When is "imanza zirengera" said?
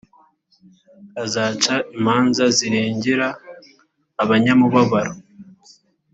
1.95-3.27